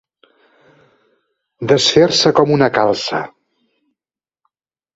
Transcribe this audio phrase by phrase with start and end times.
[1.73, 3.23] Desfer-se com una calça.